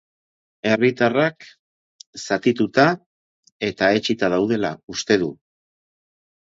Herritarrak 0.69 1.47
zatituta 2.23 2.87
eta 3.71 3.93
etsita 4.01 4.33
daudela 4.39 4.75
uste 4.97 5.23
du. 5.27 5.33